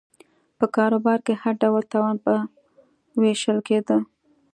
[0.57, 2.35] په کاروبار کې هر ډول تاوان به
[3.21, 3.97] وېشل کېده